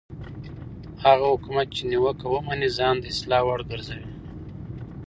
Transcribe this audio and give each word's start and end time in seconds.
هغه 1.05 1.25
حکومت 1.33 1.67
چې 1.75 1.81
نیوکه 1.89 2.27
ومني 2.29 2.69
ځان 2.77 2.95
د 2.99 3.05
اصلاح 3.13 3.41
وړ 3.45 3.59
ګرځوي 3.71 4.07